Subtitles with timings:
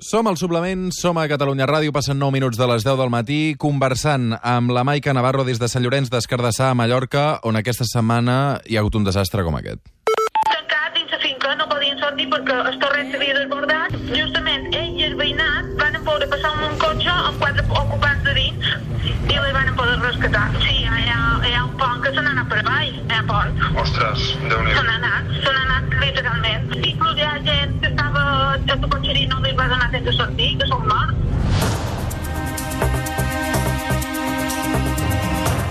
[0.00, 3.54] Som al suplement, som a Catalunya Ràdio, passen 9 minuts de les 10 del matí,
[3.60, 8.62] conversant amb la Maica Navarro des de Sant Llorenç d'Escardassà a Mallorca, on aquesta setmana
[8.64, 9.82] hi ha hagut un desastre com aquest.
[10.48, 13.92] tancat dins la finca, no podien sortir perquè el torrent s'havia desbordat.
[14.16, 18.34] Justament ell i el veïnat van poder passar amb un cotxe amb quatre ocupants de
[18.40, 18.72] dins
[19.28, 20.46] i les van poder rescatar.
[20.64, 23.22] Sí, hi ha, hi ha un pont que se n'ha anat per avall, hi ha
[23.28, 23.52] pont.
[23.84, 26.72] Ostres, déu nhi Se n'ha anat, se n'ha anat literalment.
[26.80, 27.89] Inclús hi ha gent
[28.78, 31.30] que cotxeria i no li va donar temps de sortir, que són morts.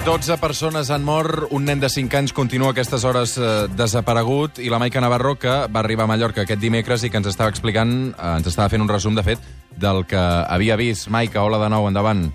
[0.10, 4.58] 12 persones han mort, un nen de 5 anys continua a aquestes hores eh, desaparegut
[4.64, 7.52] i la Maica Navarro, que va arribar a Mallorca aquest dimecres i que ens estava
[7.54, 9.44] explicant, eh, ens estava fent un resum, de fet,
[9.78, 11.12] del que havia vist.
[11.14, 12.26] Maica, hola de nou, endavant.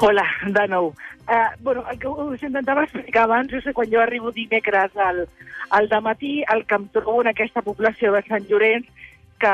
[0.00, 0.24] Hola,
[0.56, 0.90] de nou.
[1.30, 5.28] Uh, bueno, el que us intentava explicar abans és que quan jo arribo dimecres al,
[5.70, 8.88] al matí, el que em trobo en aquesta població de Sant Llorenç,
[9.40, 9.52] que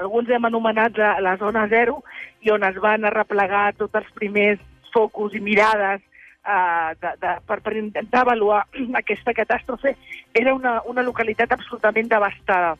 [0.00, 2.00] alguns hem anomenat la, la zona zero,
[2.40, 4.62] i on es van arreplegar tots els primers
[4.94, 6.00] focus i mirades
[6.46, 8.64] uh, de, de, per, per intentar avaluar
[9.02, 9.96] aquesta catàstrofe,
[10.34, 12.74] era una, una localitat absolutament devastada.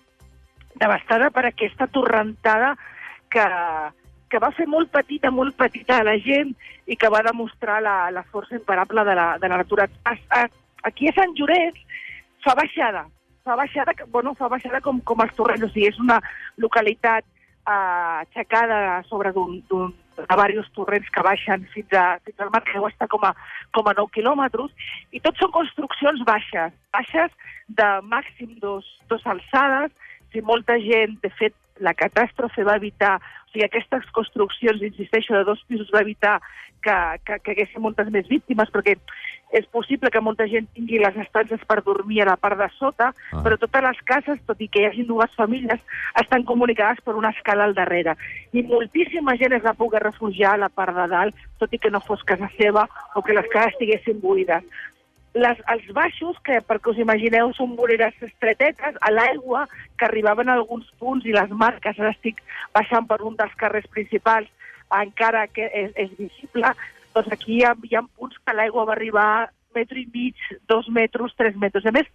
[0.77, 2.75] Devastada per aquesta torrentada
[3.33, 3.45] que,
[4.31, 6.53] que va fer molt petita, molt petita a la gent
[6.87, 9.89] i que va demostrar la, la força imparable de la, de la natura.
[10.05, 10.47] A, a,
[10.89, 11.81] aquí a Sant Llorenç
[12.45, 13.07] fa baixada,
[13.47, 16.19] fa baixada, bueno, fa baixada com, com els torrents, o sigui, és una
[16.59, 19.63] localitat eh, aixecada sobre d'un
[20.17, 23.35] de diversos torrents que baixen fins, a, fins al mar, que deu estar com a,
[23.77, 24.73] com a 9 quilòmetres,
[25.13, 27.35] i tot són construccions baixes, baixes
[27.81, 29.93] de màxim dos, dos alçades,
[30.33, 35.45] si molta gent, de fet, la catàstrofe va evitar, o sigui, aquestes construccions, insisteixo, de
[35.45, 36.41] dos pisos va evitar
[36.83, 38.97] que, que, que haguessin moltes més víctimes, perquè
[39.57, 43.13] és possible que molta gent tingui les estances per dormir a la part de sota,
[43.33, 43.43] Ah.
[43.43, 45.81] però totes les cases, tot i que hi hagi dues famílies,
[46.21, 48.17] estan comunicades per una escala al darrere.
[48.53, 51.91] I moltíssima gent es va poder refugiar a la part de dalt, tot i que
[51.91, 54.65] no fos casa seva o que les cases estiguessin buides
[55.37, 59.67] les, els baixos, que perquè us imagineu són voreres estretetes, a l'aigua,
[59.99, 62.41] que arribaven a alguns punts i les marques, ara estic
[62.75, 64.49] baixant per un dels carrers principals,
[64.97, 66.73] encara que és, és visible,
[67.15, 69.29] doncs aquí hi ha, hi ha punts que l'aigua va arribar
[69.77, 71.85] metro i mig, dos metres, tres metres.
[71.85, 72.09] A més,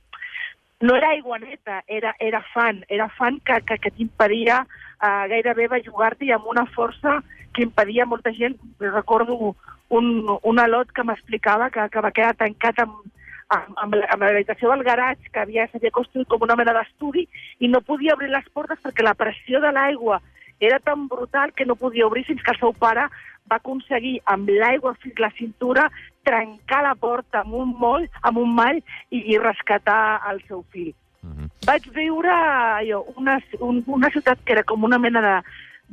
[0.81, 5.68] no era aigua neta, era, era fan, era fan que, que, que t'impedia uh, gairebé
[5.69, 7.19] bellugar-t'hi amb una força
[7.53, 8.57] que impedia molta gent.
[8.79, 9.56] Recordo
[9.90, 10.07] un,
[10.41, 12.97] un alot que m'explicava que, que va quedar tancat amb,
[13.51, 17.28] amb, amb, la- amb l'habitació del garatge, que havia s'havia construït com una mena d'estudi,
[17.59, 20.22] i no podia obrir les portes perquè la pressió de l'aigua
[20.59, 23.07] era tan brutal que no podia obrir fins que el seu pare
[23.51, 25.89] va aconseguir, amb l'aigua fins la cintura,
[26.23, 28.78] trencar la porta amb un moll, amb un mall
[29.09, 30.94] i, i rescatar el seu fill.
[31.23, 31.50] Uh -huh.
[31.66, 35.35] Vaig viure allò, una, un, una ciutat que era com una mena de,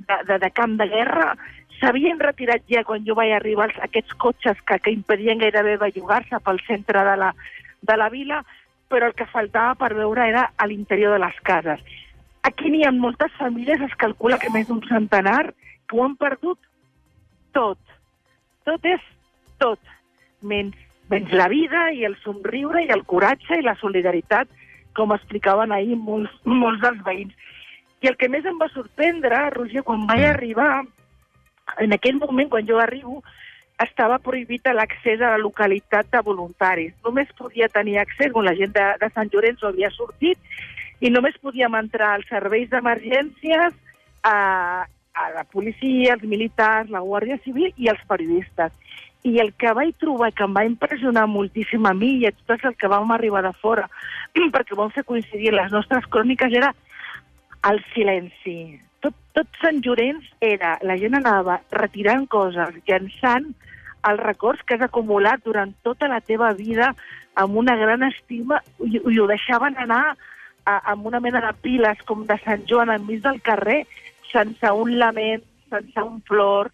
[0.07, 1.35] de, de, de camp de guerra.
[1.79, 6.59] S'havien retirat ja quan jo vaig arribar aquests cotxes que, que impedien gairebé bellugar-se pel
[6.67, 7.33] centre de la,
[7.83, 8.43] de la vila,
[8.89, 11.81] però el que faltava per veure era a l'interior de les cases.
[12.49, 15.53] Aquí n'hi ha moltes famílies, es calcula que més d'un centenar,
[15.89, 16.59] que ho han perdut
[17.57, 17.79] tot.
[18.67, 19.05] Tot és
[19.63, 19.81] tot,
[20.43, 20.77] menys,
[21.11, 24.49] menys la vida i el somriure i el coratge i la solidaritat,
[24.97, 27.35] com explicaven ahir molts, molts dels veïns.
[28.03, 30.85] I el que més em va sorprendre, Roger, quan vaig arribar,
[31.77, 33.23] en aquell moment, quan jo arribo,
[33.83, 36.95] estava prohibit l'accés a la localitat de voluntaris.
[37.05, 40.39] Només podia tenir accés, quan la gent de, de Sant Llorenç ho havia sortit,
[41.01, 43.77] i només podíem entrar als serveis d'emergències,
[44.27, 48.75] a, a la policia, els militars, la Guàrdia Civil i els periodistes.
[49.27, 52.67] I el que vaig trobar, que em va impressionar moltíssim a mi i a tots
[52.71, 53.87] els que vam arribar de fora,
[54.55, 56.75] perquè vam fer coincidir les nostres cròniques, era
[57.71, 58.79] el silenci.
[59.39, 63.45] Tot, Sant Llorenç era, la gent anava retirant coses, llançant
[64.09, 66.89] els records que has acumulat durant tota la teva vida
[67.39, 72.03] amb una gran estima i, i ho deixaven anar a, amb una mena de piles
[72.09, 73.85] com de Sant Joan enmig del carrer
[74.33, 76.73] sense un lament, sense un flor,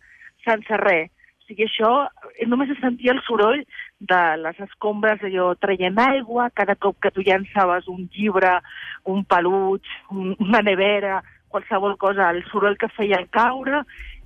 [0.48, 1.12] sense res.
[1.44, 1.92] O sigui, això,
[2.32, 3.60] eh, només se sentia el soroll
[4.00, 8.56] de les escombres, allò, traient aigua, cada cop que tu llançaves un llibre,
[9.04, 9.84] un peluig,
[10.16, 11.20] un, una nevera,
[11.54, 13.84] qualsevol cosa, el soroll que feia caure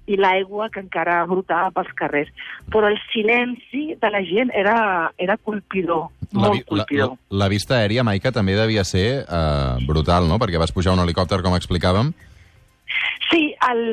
[0.09, 2.31] i l'aigua que encara brotava pels carrers.
[2.73, 4.79] Però el silenci de la gent era,
[5.21, 7.13] era colpidor, La, molt vi- la, colpidor.
[7.29, 10.41] la, la vista aèria, Maica, també devia ser eh, brutal, no?
[10.41, 12.15] Perquè vas pujar un helicòpter, com explicàvem.
[13.31, 13.85] Sí, el...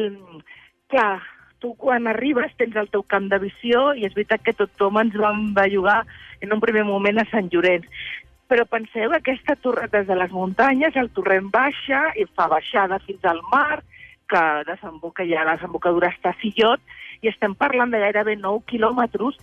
[0.88, 1.20] clar,
[1.60, 5.16] tu quan arribes tens el teu camp de visió i és veritat que tothom ens
[5.20, 6.04] vam bellugar
[6.44, 7.88] en un primer moment a Sant Llorenç.
[8.52, 13.00] Però penseu que aquesta torre des de les muntanyes, el torrent baixa i fa baixada
[13.06, 13.82] fins al mar,
[14.30, 16.82] que desemboca ja a la desembocadura està Sillot,
[17.22, 19.38] i estem parlant de gairebé 9 quilòmetres,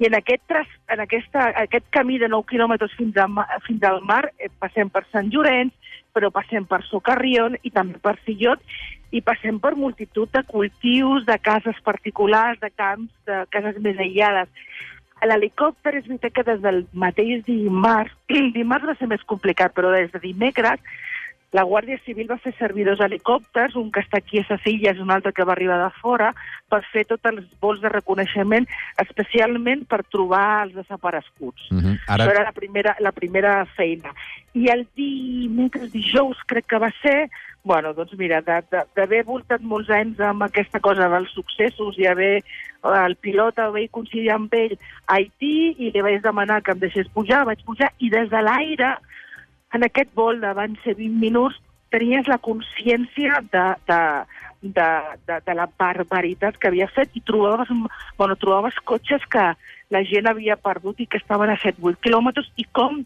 [0.00, 0.54] i en aquest,
[0.88, 3.26] en aquesta, aquest camí de 9 quilòmetres fins, a,
[3.66, 5.74] fins al mar eh, passem per Sant Llorenç,
[6.14, 8.62] però passem per Socarrion i també per Sillot,
[9.10, 14.48] i passem per multitud de cultius, de cases particulars, de camps, de cases més aïllades.
[15.26, 18.14] L'helicòpter és veritat que des del mateix dimarts,
[18.58, 20.80] dimarts va ser més complicat, però des de dimecres
[21.52, 25.00] la Guàrdia Civil va fer servir dos helicòpters, un que està aquí a ses illes,
[25.02, 26.30] un altre que va arribar de fora,
[26.70, 28.68] per fer tots els vols de reconeixement,
[29.02, 31.70] especialment per trobar els desapareguts.
[31.70, 31.96] Uh -huh.
[32.06, 32.24] Ara...
[32.24, 34.14] Això era la primera, la primera feina.
[34.54, 37.28] I el dimecres, dijous, crec que va ser,
[37.64, 42.44] bueno, doncs mira, d'haver voltat molts anys amb aquesta cosa dels successos i haver
[42.82, 47.08] el pilot vaig coincidir amb ell a Haití i li vaig demanar que em deixés
[47.14, 48.94] pujar, vaig pujar i des de l'aire
[49.74, 50.54] en aquest vol de
[50.84, 51.60] ser 20 minuts
[51.90, 54.00] tenies la consciència de, de,
[54.62, 54.88] de,
[55.26, 57.68] de, de la barbaritat que havia fet i trobaves,
[58.18, 59.50] bueno, trobaves cotxes que
[59.90, 63.00] la gent havia perdut i que estaven a 7-8 quilòmetres i com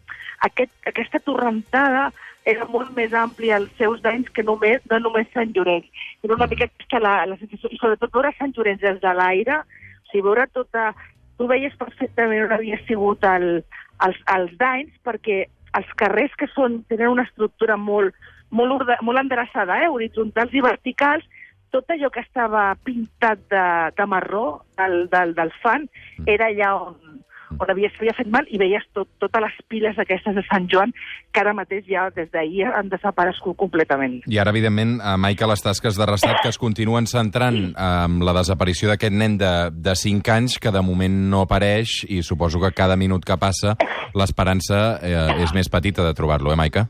[0.47, 2.11] aquest, aquesta torrentada
[2.45, 5.89] era molt més àmplia els seus danys que només, no només Sant Llorenç.
[6.23, 9.63] Era una mica aquesta la, la sensació, i sobretot veure Sant Llorenç des de l'aire,
[9.65, 10.93] o sigui, veure tota...
[11.35, 13.65] Tu veies perfectament on havia sigut el,
[14.07, 15.41] els, els danys, perquè
[15.75, 18.15] els carrers que són, tenen una estructura molt,
[18.55, 21.27] molt, orde, molt endreçada, eh, horitzontals i verticals,
[21.75, 23.67] tot allò que estava pintat de,
[23.99, 25.89] de marró, del, del, del fan,
[26.21, 26.29] mm.
[26.31, 27.15] era allà on,
[27.59, 30.95] on havia, s'havia fet mal i veies tot, totes les piles aquestes de Sant Joan
[31.35, 34.21] que ara mateix ja des d'ahir han desaparegut completament.
[34.31, 38.37] I ara, evidentment, a Maica, les tasques de rescat que es continuen centrant amb la
[38.39, 42.75] desaparició d'aquest nen de, de 5 anys que de moment no apareix i suposo que
[42.77, 43.75] cada minut que passa
[44.15, 46.87] l'esperança eh, és més petita de trobar-lo, eh, Maica?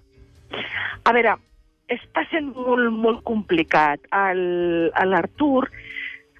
[1.04, 1.36] A veure,
[1.92, 4.06] està sent molt, molt complicat.
[4.12, 5.66] L'Artur,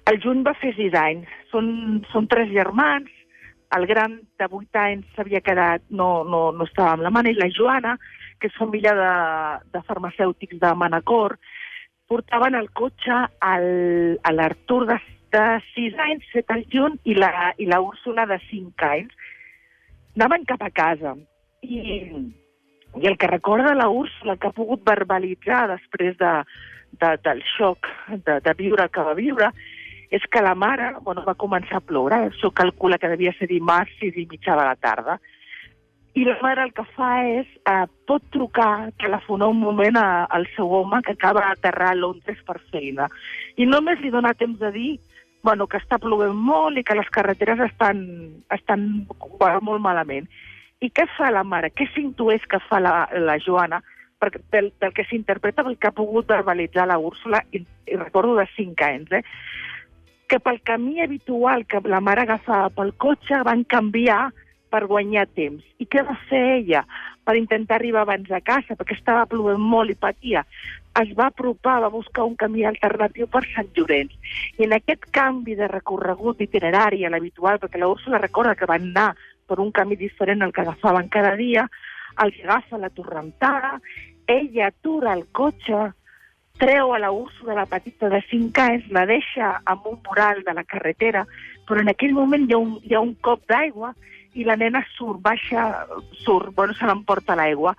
[0.09, 1.35] el juny va fer 6 anys.
[1.51, 1.67] Són,
[2.11, 3.11] són tres germans,
[3.75, 7.39] el gran de 8 anys s'havia quedat, no, no, no estava amb la mare, i
[7.39, 7.95] la Joana,
[8.39, 9.13] que és família de,
[9.73, 11.37] de farmacèutics de Manacor,
[12.07, 13.67] portaven el cotxe al,
[14.21, 14.99] a l'Artur de,
[15.33, 19.31] de 6 anys, 7 al juny, i la, i la Úrsula de 5 anys
[20.15, 21.15] anaven cap a casa.
[21.65, 21.79] I,
[23.01, 26.33] i el que recorda la Úrsula, que ha pogut verbalitzar després de,
[27.01, 29.51] de, del xoc de, de viure el que va viure,
[30.15, 32.27] és que la mare bueno, va començar a ploure.
[32.29, 35.17] Això calcula que devia ser dimarts, i mitja de la tarda.
[36.15, 40.47] I la mare el que fa és, eh, pot trucar, telefonar un moment a, al
[40.55, 43.09] seu home que acaba d'aterrar a Londres per feina.
[43.57, 44.93] I només li dona temps de dir
[45.45, 47.99] bueno, que està plovent molt i que les carreteres estan,
[48.49, 49.05] estan
[49.37, 50.25] bueno, molt malament.
[50.83, 51.71] I què fa la mare?
[51.71, 53.81] Què s'intueix que fa la, la Joana?
[54.21, 58.35] Perquè del, del que s'interpreta pel que ha pogut verbalitzar la Úrsula, i, i recordo
[58.39, 59.23] de 5 anys, eh?
[60.27, 64.31] que pel camí habitual que la mare agafava pel cotxe van canviar
[64.73, 65.61] per guanyar temps.
[65.77, 66.81] I què va fer ella
[67.25, 70.43] per intentar arribar abans a casa, perquè estava plovent molt i patia?
[71.01, 74.13] es va apropar, va buscar un camí alternatiu per Sant Llorenç.
[74.59, 78.89] I en aquest canvi de recorregut itinerari a l'habitual, perquè la Úrsula recorda que van
[78.91, 79.09] anar
[79.47, 81.67] per un camí diferent al que agafaven cada dia,
[82.23, 83.79] els agafa la torrentada,
[84.27, 85.91] ella atura el cotxe,
[86.57, 90.53] treu a la Úrsula, la petita de 5 anys, la deixa amb un mural de
[90.55, 91.25] la carretera,
[91.67, 93.91] però en aquell moment hi ha un, hi ha un cop d'aigua
[94.35, 95.85] i la nena surt, baixa,
[96.23, 97.75] surt, bueno, se l'emporta l'aigua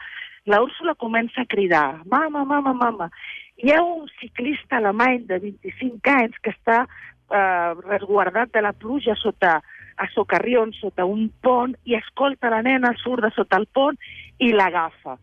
[0.46, 3.10] la Úrsula comença a cridar, mama, mama, mama.
[3.58, 9.16] Hi ha un ciclista alemany de 25 anys que està eh, resguardat de la pluja
[9.18, 9.58] sota
[9.96, 13.96] a Socarrion, sota un pont, i escolta la nena, surt de sota el pont
[14.38, 15.16] i l'agafa.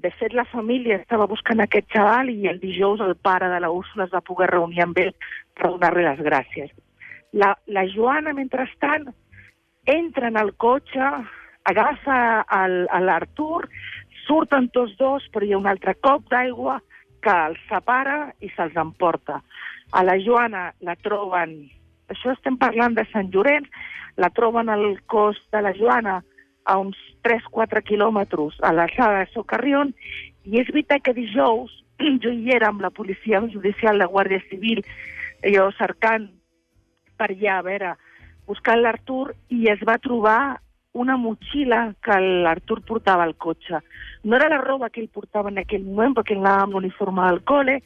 [0.00, 3.70] De fet, la família estava buscant aquest xaval i el dijous el pare de la
[3.70, 5.12] Úrsula es va poder reunir amb ell
[5.54, 6.70] per donar-li les gràcies.
[7.32, 9.10] La, la Joana, mentrestant,
[9.86, 11.10] entra en el cotxe,
[11.68, 12.16] agafa
[13.04, 13.68] l'Artur,
[14.30, 16.76] Surten tots dos, però hi ha un altre cop d'aigua
[17.24, 19.40] que els separa i se'ls emporta.
[19.90, 21.56] A la Joana la troben,
[22.10, 23.68] això estem parlant de Sant Llorenç,
[24.20, 26.20] la troben al cos de la Joana
[26.64, 29.94] a uns 3-4 quilòmetres a l'alçada de Socarrion,
[30.44, 31.72] i és veritat que dijous
[32.22, 34.82] jo hi era amb la policia judicial de Guàrdia Civil,
[35.54, 36.28] jo cercant
[37.20, 37.94] per allà, a veure,
[38.48, 40.58] buscant l'Artur, i es va trobar
[40.92, 43.78] una motxilla que l'Artur portava al cotxe.
[44.24, 47.44] No era la roba que ell portava en aquell moment, perquè anava amb l'uniforme del
[47.46, 47.76] col·le,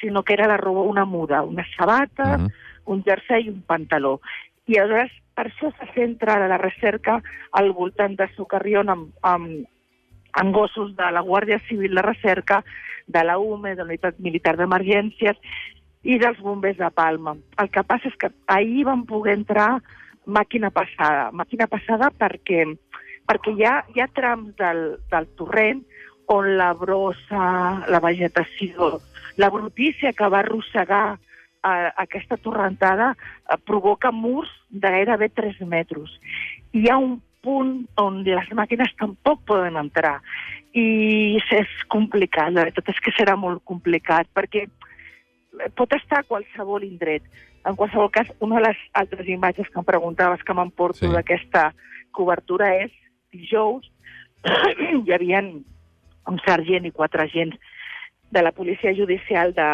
[0.00, 2.46] sinó que era la roba, una muda, una sabata, uh mhm.
[2.46, 2.70] -huh.
[2.86, 4.20] Un jersei i un pantaló.
[4.66, 7.20] I aleshores, per això se centra la recerca
[7.58, 9.66] al voltant de Socarrion amb, amb,
[10.32, 12.62] amb gossos de la Guàrdia Civil de Recerca,
[13.06, 15.38] de la UME, de la Unitat Militar d'Emergències,
[16.02, 17.36] i dels bombers de Palma.
[17.62, 19.80] El que passa és que ahir van poder entrar
[20.26, 21.30] màquina passada.
[21.32, 22.64] Màquina passada perquè,
[23.28, 25.82] perquè hi, ha, hi ha trams del, del torrent
[26.32, 27.44] on la brossa,
[27.90, 28.98] la vegetació,
[29.36, 31.18] la brutícia que va arrossegar
[31.64, 36.10] eh, aquesta torrentada eh, provoca murs de gairebé 3 metres.
[36.72, 40.20] Hi ha un punt on les màquines tampoc poden entrar
[40.72, 44.68] i és complicat, la veritat és que serà molt complicat, perquè
[45.76, 47.26] pot estar a qualsevol indret.
[47.68, 51.12] En qualsevol cas, una de les altres imatges que em preguntaves que m'emporto Sí.
[51.12, 51.72] d'aquesta
[52.10, 52.90] cobertura és
[53.32, 53.90] dijous
[55.06, 57.56] hi havia un sergent i quatre agents
[58.30, 59.68] de la policia judicial de,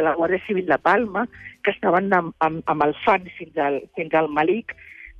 [0.00, 1.26] de la Guàrdia Civil de Palma
[1.64, 4.72] que estaven amb, amb, amb el fan fins al, fins al Malic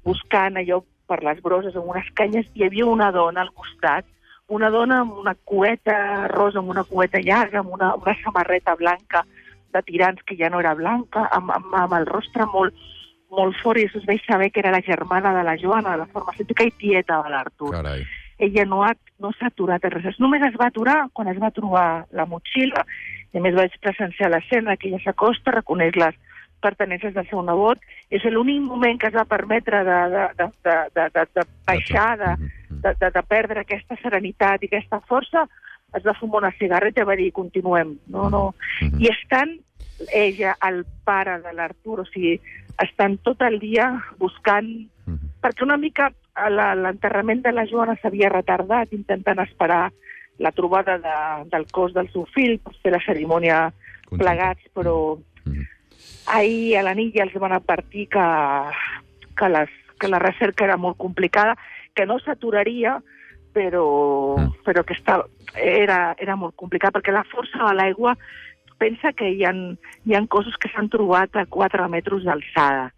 [0.08, 4.08] buscant allò per les broses amb unes canyes i hi havia una dona al costat
[4.50, 9.22] una dona amb una cueta rosa, amb una cueta llarga, amb una, una samarreta blanca
[9.72, 12.74] de tirants que ja no era blanca, amb, amb, amb el rostre molt,
[13.30, 16.08] molt fort, i es veig saber que era la germana de la Joana, de la
[16.10, 17.70] farmacèutica i tieta de l'Artur.
[18.40, 18.90] Ella no, ha,
[19.22, 20.18] no s'ha aturat res.
[20.18, 22.82] Només es va aturar quan es va trobar la motxilla,
[23.32, 26.16] i a més vaig presenciar l'escena, que ella s'acosta, reconeix les
[26.60, 27.78] pertenences del seu nebot.
[28.10, 32.18] És l'únic moment que es va permetre de, de, de, de, de, de, de baixar,
[32.18, 32.36] de,
[32.70, 32.80] Mhm.
[32.82, 35.46] de, de, de perdre aquesta serenitat i aquesta força,
[35.94, 37.96] es va fumar una cigarreta i va dir, continuem.
[38.06, 38.54] No, no.
[38.80, 39.00] Mhm.
[39.00, 39.56] I estan,
[40.14, 42.40] ella, el pare de l'Artur, o sigui,
[42.78, 44.68] estan tot el dia buscant...
[45.06, 45.18] Mhm.
[45.40, 46.12] Perquè una mica
[46.50, 49.90] l'enterrament de la Joana s'havia retardat, intentant esperar
[50.40, 51.16] la trobada de,
[51.52, 53.58] del cos del seu fill per fer la cerimònia
[54.08, 54.24] Conjunta.
[54.24, 55.66] plegats, però Mhm.
[56.26, 58.26] ahir a la nit ja els van advertir que,
[59.36, 61.56] que, les, que la recerca era molt complicada,
[61.94, 63.02] que no s'aturaria,
[63.52, 64.52] però, Mm.
[64.64, 68.16] però que estava, era, era molt complicat, perquè la força de l'aigua
[68.78, 69.52] pensa que hi ha,
[70.06, 72.92] hi ha cossos que s'han trobat a 4 metres d'alçada,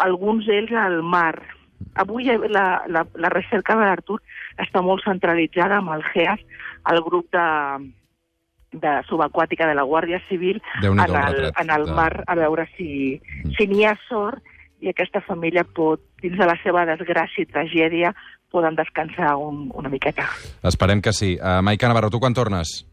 [0.00, 1.42] alguns d'ells al mar.
[1.94, 4.20] Avui eh, la, la, la recerca de l'Artur
[4.58, 6.40] està molt centralitzada amb el GEAS,
[6.92, 7.44] el grup de,
[8.72, 12.68] de subaquàtica de la Guàrdia Civil, en el retrat en el de- mar a veure
[12.76, 13.50] si, Mm.
[13.56, 14.42] si n'hi ha sort
[14.80, 18.14] i aquesta família pot, dins de la seva desgràcia i tragèdia,
[18.50, 20.26] poden descansar un, una miqueta.
[20.62, 21.38] Esperem que sí.
[21.40, 22.84] Uh, Maica Navarro, tu quan tornes?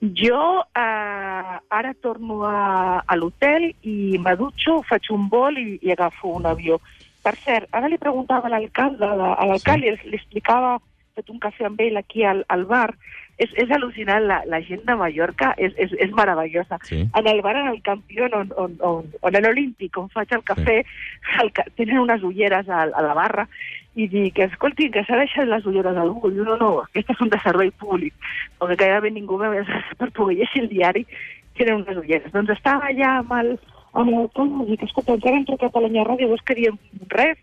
[0.00, 6.28] Jo eh, ara torno a, a l'hotel i m'adutxo, faig un vol i, i agafo
[6.38, 6.78] un avió.
[7.24, 10.12] Per cert, ara li preguntava a l'alcalde, a l'alcalde, sí.
[10.12, 10.78] li explicava,
[11.18, 12.88] fet un cafè amb ell aquí al, al bar,
[13.40, 16.78] és, és al·lucinant, la, la gent de Mallorca és, és, és meravellosa.
[16.88, 17.00] Sí.
[17.16, 20.44] En el bar, en el campió, on, on, on, on en l'Olímpic, on faig el
[20.48, 21.36] cafè, sí.
[21.42, 23.46] el, tenen unes ulleres a, a la barra
[23.98, 26.36] i dic, escolti, que s'ha deixat les ulleres al Google.
[26.36, 28.14] Diu, no, no, aquestes són de servei públic,
[28.60, 29.56] perquè gairebé ningú veu
[29.98, 31.06] per poder llegir el diari,
[31.58, 32.32] tenen unes ulleres.
[32.36, 33.54] Doncs estava allà amb el,
[33.98, 36.78] el com, dic, escolta, encara hem trucat a l'Anya Ràdio, vols que diem
[37.10, 37.38] res?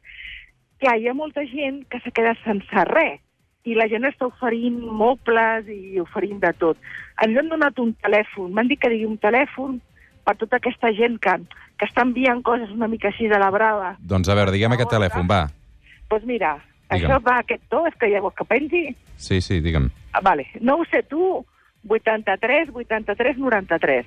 [0.82, 3.20] Clar, hi ha molta gent que s'ha quedat sense res
[3.68, 6.80] i la gent està oferint mobles i oferint de tot.
[7.24, 9.82] Ens han donat un telèfon, m'han dit que digui un telèfon
[10.24, 11.34] per tota aquesta gent que,
[11.80, 13.96] que està enviant coses una mica així de la brava.
[14.00, 15.44] Doncs a veure, diguem aquest telèfon, va.
[15.48, 16.54] Doncs pues mira,
[16.88, 17.12] Digue'm.
[17.12, 18.84] això va aquest to, és que llavors que pensi...
[19.20, 19.90] Sí, sí, digue'm.
[20.14, 21.44] Ah, vale, no ho sé tu,
[21.88, 24.06] 83, 83, 93.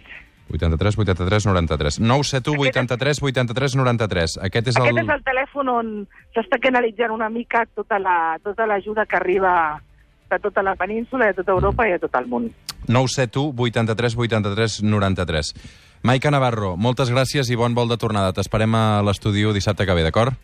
[0.50, 2.00] 83, 83, 93.
[2.00, 4.38] 9 7 1 83, 83, 93.
[4.49, 4.88] Aquest és el...
[4.88, 5.92] Aquest és el telèfon on
[6.35, 9.54] s'està canalitzant una mica tota la tota l'ajuda que arriba
[10.30, 12.50] de tota la península, de tota Europa i de tot el món.
[12.87, 15.54] 971 83 83 93.
[16.02, 18.33] Maica Navarro, moltes gràcies i bon vol de tornada.
[18.33, 20.38] T'esperem a l'estudi dissabte que ve, d'acord?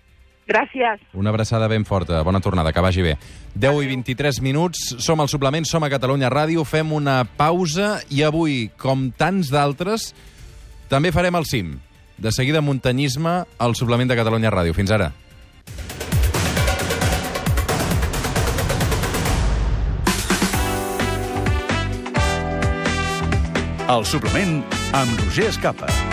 [0.47, 1.03] Gràcies.
[1.13, 2.23] Una abraçada ben forta.
[2.23, 3.17] Bona tornada, que vagi bé.
[3.59, 8.23] 10 i 23 minuts, som al suplement, som a Catalunya Ràdio, fem una pausa i
[8.23, 10.13] avui, com tants d'altres,
[10.89, 11.77] també farem el cim.
[12.17, 14.75] De seguida, muntanyisme al suplement de Catalunya Ràdio.
[14.75, 15.11] Fins ara.
[23.87, 24.61] El suplement
[24.95, 26.06] amb Roger Escapa.